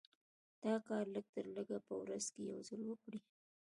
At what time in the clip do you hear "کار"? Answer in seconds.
0.87-1.05